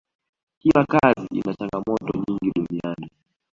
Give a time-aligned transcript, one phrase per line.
[0.59, 3.09] kila kazi ina changamoto nyingi duniani